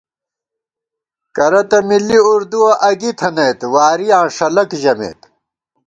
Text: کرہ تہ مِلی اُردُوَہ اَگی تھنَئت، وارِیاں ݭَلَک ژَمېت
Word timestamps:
کرہ 1.35 1.61
تہ 1.69 1.77
مِلی 1.87 2.17
اُردُوَہ 2.25 2.71
اَگی 2.87 3.11
تھنَئت، 3.19 3.59
وارِیاں 3.73 4.25
ݭَلَک 4.35 4.69
ژَمېت 4.81 5.19